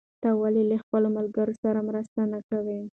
ته 0.21 0.29
ولې 0.41 0.63
له 0.71 0.77
خپلو 0.83 1.07
ملګرو 1.17 1.53
سره 1.63 1.79
مرسته 1.89 2.19
نه 2.33 2.39
کوې؟ 2.49 2.79